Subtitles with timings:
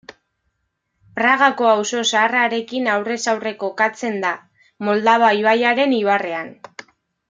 [1.19, 4.35] Pragako Auzo Zaharrarekin aurrez-aurre kokatzen da,
[4.91, 6.55] Moldava ibaiaren ibarrean.